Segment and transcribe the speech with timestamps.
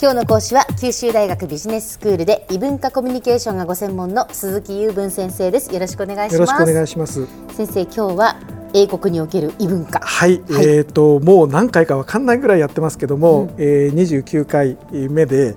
[0.00, 5.74] 今日の講師は九州大学ビジネススクールで異文化コミュニケーションがご専門の鈴木雄文先生です。
[5.74, 6.34] よろしくお願いします。
[6.34, 7.26] よろしくお願いします。
[7.52, 8.36] 先生今日は
[8.74, 9.98] 英国における異文化。
[9.98, 15.56] はい、はい、えっ、ー、ともう何回かわかんないぐらいやってますけども、うん、えー、29回目で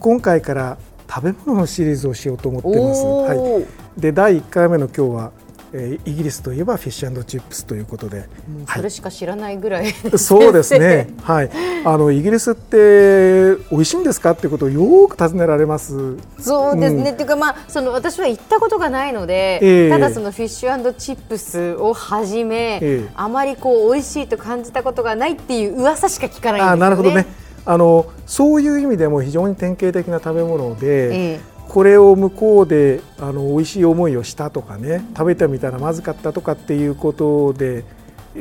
[0.00, 0.76] 今回から
[1.08, 3.02] 食べ物のシリーズをしようと思ってます。
[3.06, 3.64] は
[3.96, 5.32] い、で第1回目の今日は
[5.72, 8.28] えー、イギリスといえばフィッシュチップスということで、
[8.74, 11.50] それしか知らないぐらい、そうですね、 はい、
[11.84, 16.16] あのイギリスって美味しいんですかっていうことをよく尋ねられます。
[16.40, 26.72] そうですね、うん、っていうか、まあ、その私は行ったことがないので、えー、ただそのフィッシュチップスをはじめ、えー、あまりこう美味しいと感じたことがないっていう噂しか聞かないんですよね。
[26.72, 27.26] あなるほどね。
[27.66, 37.84] あのそういう意味でも非常に典型的な食べ物で、えーこれを向こうであの美味しい思いをしたとかね食べてみたらまずかったとかっていうことで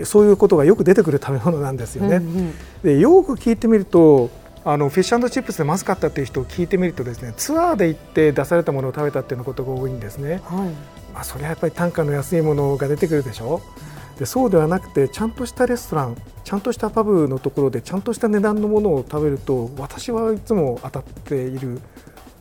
[0.03, 2.17] そういうことがよく出てくる食べ物なんですよね。
[2.17, 2.53] うんうん、
[2.83, 4.29] でよく聞いてみると
[4.63, 10.41] あのフィッシュチップスでまずかったっていう人を聞いてみるとですねツアーで行って出されたものを食べたっていうことが多いんですね。
[10.45, 10.69] はい、
[11.13, 13.61] まあ、それはやっぱり単価の安いものが出てくるでしょ？
[14.19, 21.79] でそうではなくてちゃんとしたレストランちゃんとしたパブのところでちゃんとした値段のものを食べると私はいつも当たっている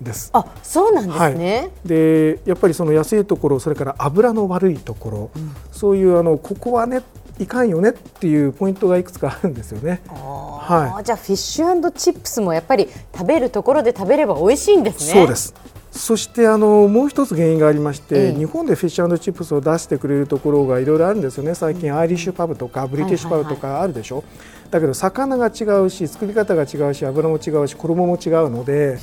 [0.00, 0.30] です。
[0.32, 7.02] あそうなんですね、はい、でやっぱりその安いところそれから油の悪いところ、うん、そういうあのここはね
[7.38, 10.00] いかんよねっていうポイントがいくつかあるんですよね。
[10.08, 15.20] はい、じゃあフィッシュチップスもやっぱり食べるところで食べれば美味しいんですね。
[15.20, 15.54] そうです。
[15.90, 21.54] そしてあのもう一つ原因がありまして、え日本でフィッシュチップスを出してくれるところがいろいろあるんですよね。
[21.54, 24.24] 最近アイリッシュパブとかブリティッシュパブとかあるでしょ、
[24.70, 28.98] だけど魚が違うし作り方が違うし油も違うし衣も違うので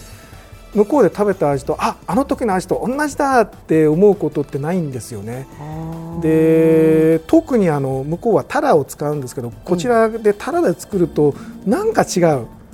[0.73, 5.47] 向こうで食べた味とああの時の味と同じだって思うことってないんですよね。
[6.21, 11.33] で特にあの向こうはタラを使うんですけどこちらでタラで作ると
[11.65, 12.19] なんか違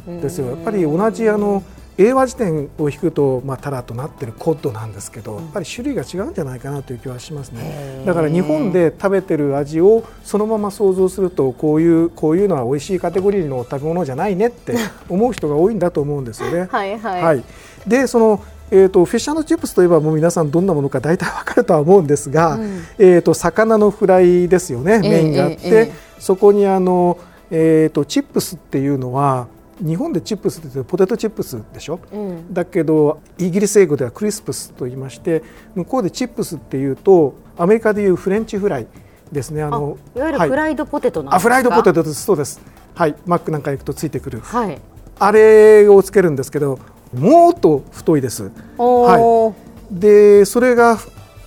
[0.08, 0.48] うんですよ。
[0.48, 1.64] やっぱり同じあの
[2.02, 8.04] 英和辞典を引くと、まあ、タラとなってるコッドなんですけどやっぱり種類が違うんじゃないかなという気はしますね。
[8.06, 14.76] だから日本で食べてる味をそのまま想像するとこういうこういうのは美味しいカテゴリーの食べ物じゃないねって
[15.10, 16.70] 思う人が多いんだと思うんですよね。
[16.72, 17.22] はい、はい。
[17.22, 17.44] はい、
[17.86, 18.42] でその
[18.72, 27.18] えーと、フィッシュチップスといえばもう皆さんどんなものか大体わかるとは思うんですが、うん、えーと、魚のフライですよね、メインがあって、えーえー、そこにあの、
[27.50, 29.48] えーとチップスっていうのは
[29.80, 35.44] 日本でチップスってポテトチップスでしょ、うん、だけどイギリス英語ではクリスプスと言いまして
[35.76, 38.88] 向こうでチップスっていうとアメリカでいうフレンチフライ
[39.32, 39.62] ですね。
[39.62, 42.24] あのいわゆるフライドポテトなんですか、はい、あフライドポテトです。
[42.24, 42.60] そうです。
[42.96, 43.16] はい。
[43.26, 44.82] マックなんか行くとついてくる、はい、
[45.20, 46.80] あれをつけるんですけど
[47.14, 48.52] もっと太いです。
[48.78, 49.54] は
[49.92, 50.98] い、でそれが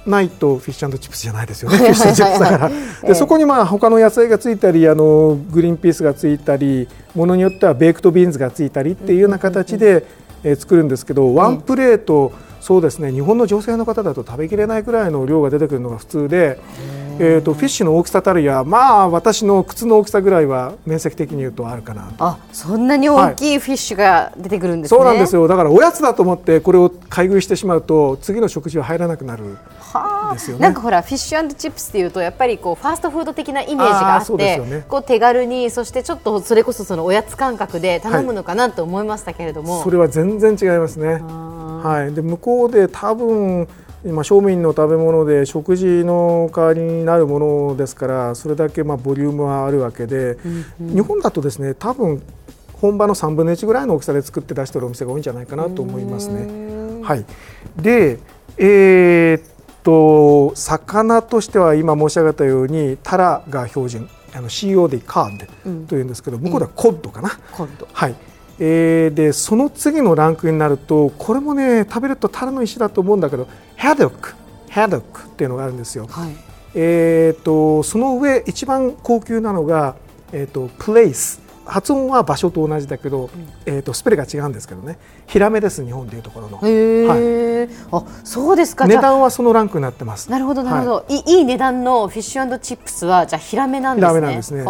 [0.06, 2.70] ないとフィッシュチップスじゃないですよね、 フィッシュチップスだから。
[3.06, 10.04] でそこにまあ他の野菜がついたりあのグリーンピースがついたりものによっては baked beans がついたりっていうような形で、
[10.44, 16.58] え作るんですけど、ワンプレートそうですね日本の女性の方だと食べきれないくらいの量が出てくるのが普通で。
[17.18, 24.98] えーと、フィッシュの大きさたるやまあ私の靴の大きさぐらいは面積的に言うとあるかなあそんなに大きいフィッシュが出てくるんです、ね。
[24.98, 25.48] はい、そうなんですよ。
[25.48, 29.56] だからおやつだと思ってこれを買い食いしてしまうと次の食事は入らなくなる
[30.32, 30.62] ですよね。
[30.62, 41.20] なんかほらフィッシュチップスっていうとやっぱりこうファーストフード的なイメージがあって、ね、こう手軽にそしてちょっとそれこそそのおやつ感覚で頼むのかなと思いましたけれども、はい、それは全然違いますね。
[41.22, 43.68] はい、で向こうで多分
[44.04, 47.38] 今庶民の食べ物で食事の代わりになるも
[47.70, 52.22] のですからそれだけまあボリュームはあるわけで、うんうん、日本だとですね多分
[52.74, 57.02] 本場の3分の1ぐらいの大きさで作って出してるお店が多いんじゃないかなと思いますね。
[57.04, 57.24] はい、
[57.76, 58.18] で、
[58.58, 59.42] えー、っ
[59.84, 64.08] と魚としては今申し上げたようにタラが標準。
[64.34, 67.30] あの CO でカードというんですけど、うん、向こうではコッドかな。
[67.52, 67.86] コッド。
[67.92, 68.14] はい
[68.64, 74.36] えー、でその次のランクになるとこれもね食べるとタラの石だと思うんだけどヘドック
[74.68, 76.06] ヘドックっていうのがあるんですよ。
[76.08, 76.32] はい、
[76.76, 79.96] えーと、その上一番高級なのが、
[80.32, 84.98] えーと、プレイス発音は場所と同じだけど、うん、えーと、スペルが違うんですけどね。
[85.26, 88.86] ヒラメです日本でいうところの、はい、あそうですか。
[88.86, 90.30] 値段はそのランクになってます。
[90.30, 94.08] なるほどなるほど、はい、いい値段のフィッシュチップスはじゃあヒラメなんですね。
[94.08, 94.64] ヒラメなんですね。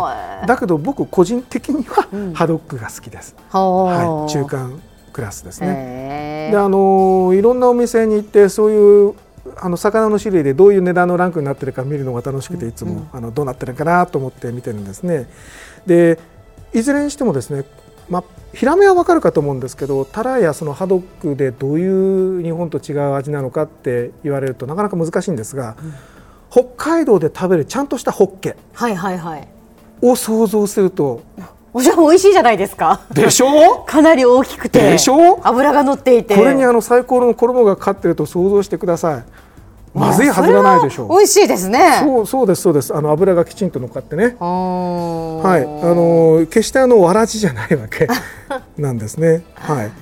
[0.46, 4.80] だけど僕個人的には、うん、ハドックが好きです、はい、中間
[5.12, 6.48] クラスですね。
[6.50, 9.14] であのいろんなお店に行ってそういう
[9.60, 15.28] あの魚の種類でどういう値段のランクになってるか見るのが楽しくていつも、あのどうなってるかなと思って見てるんですね。
[15.86, 16.18] で
[16.74, 17.64] いずれにしてもですね、
[18.08, 18.24] まあ、
[18.54, 21.86] ヒラメは分かるかと思うんですけどタラやそのハドックでどうい
[22.40, 25.94] う日本と違う味なのかって言われるとなかなか難しいんですが、うん、
[26.50, 28.56] 北海道で食べるちゃんとしたホッケ
[30.00, 31.22] を想像すると
[31.74, 33.00] おじゃ美味しいじゃないですか。
[33.14, 33.82] でしょ？
[33.86, 34.90] かなり大きくて。
[34.90, 35.40] でしょ？
[35.42, 36.36] 油が乗っていて。
[36.36, 39.24] これにあの最高の衣がかかってると想像してください。
[39.94, 41.08] まずいはずがないでしょう。
[41.10, 42.00] 美味しいですね。
[42.02, 42.94] そうそうですそうです。
[42.94, 44.36] あの油がきちんと乗っかってね。
[44.38, 45.62] はい。
[45.62, 48.08] あの決してあのわらじじゃないわけ
[48.78, 49.44] なんですね。
[49.54, 49.92] はい。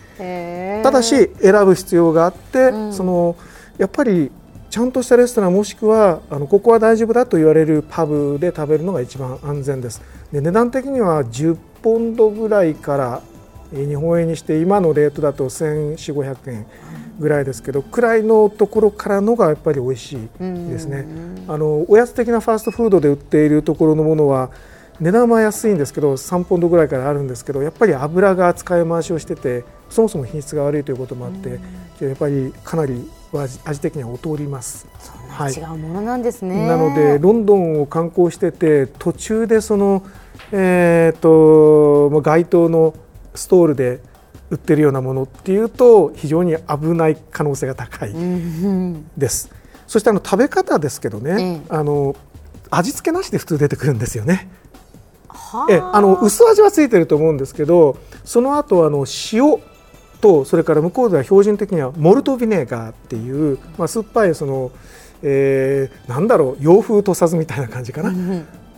[0.82, 3.36] ただし選ぶ必要があって、うん、その
[3.78, 4.30] やっぱり
[4.68, 10.00] ちゃんとしたレストランもしくはあのここは大丈夫だと言われるパブで食べるのが一番安全です。
[10.30, 13.22] で値段的には10ポンドぐらいから
[13.72, 16.66] 日本円にして今のレートだと1400円
[17.20, 21.06] ぐらいですけどくらいのところからのがやっぱり美味しいですね。
[21.46, 24.50] あのおやつ的なファーストフードで売っているところのものは
[25.00, 31.58] 値段は安いんですけど3ポンドぐらいからあるんですけどやっぱり油が使い回しをしててそもそも品質が悪いということもあって、
[32.04, 34.86] やっぱりかなり味的には劣ります。
[35.28, 36.66] はい、違うものなんですね。
[36.66, 40.04] なのでロンドンを観光してて途中でその
[40.52, 42.94] えっ、ー、と街頭の
[43.34, 44.00] ストールで
[44.50, 48.14] 売ってるようなものっていうと非常に危ない可能性が高い
[49.16, 49.50] です。
[49.86, 52.14] そしてあの食べ方ですけどね、あの
[52.70, 54.48] 味付けなしで普通出てくるんですよね。
[55.68, 59.60] えあの薄味はついてると思うんですけどその後あの塩
[60.20, 64.70] とそれから向こうでは標準的にはモルトビネガーっていう、まあ、酸っぱいその、
[65.22, 68.12] えー、なんだろう洋風とさずみたいな感じかな、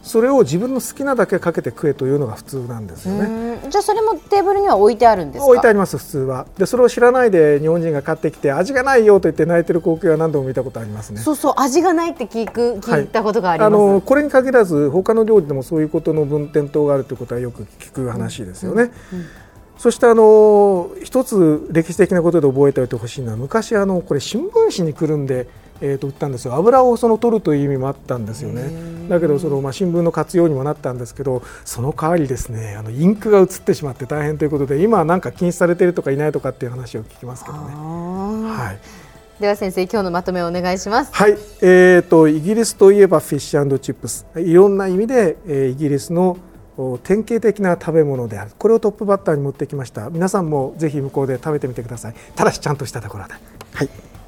[0.03, 3.61] それを自分の好きなだけかけて食えというのが普通なんですよね。
[3.69, 6.47] じゃあそれもテーブルには置いてあるんです置いてあります普通は。
[6.57, 11.21] でそれを知らないで日本人が買ってきて味がないよと言って泣いてる光景は何度も見たことありますね。
[11.21, 13.73] そうそう味がないって聞く聞いたことがあります。
[13.73, 18.91] はい、あのこれに限らず他の料理でもそういうことの分店等があるということはよく聞く話ですよね。
[19.13, 19.29] うんうんうん
[19.79, 25.49] そしてあの一つ歴史的なことで覚えておいてほしいのは昔あのこれ新聞紙にくるんで
[25.81, 26.55] えー、と売ったんですよ。
[26.55, 28.93] 油をその取るという意味もあったんですよね。
[29.09, 37.63] だけどその、まあ、新聞の活用にもなったんですけどその代わりですねあのインクが移ってしまって大変ということで今はなんか禁止されているとかいないとかっていう話を聞きますけどね。
[37.75, 39.03] はい。
[39.41, 41.13] では先生今日のまとめをお願いします。
[41.13, 41.33] はい、
[41.63, 44.25] えーと、イギリスといえばフィッシュチップス。
[44.37, 46.37] いろんな意味で、えー、イギリスの
[47.03, 48.53] 典型的な食べ物である。
[48.57, 50.11] これをトップバッターに持ってきました。
[50.11, 52.15] 皆さんもぜひ向こうで食べてみてください。
[52.37, 53.35] ただしちゃんとしたところで。
[53.75, 54.12] はい